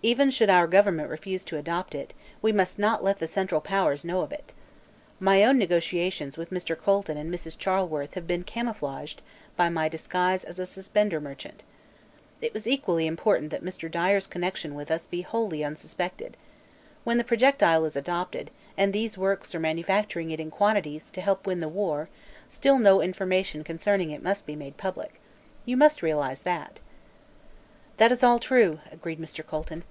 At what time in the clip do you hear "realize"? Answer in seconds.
26.02-26.42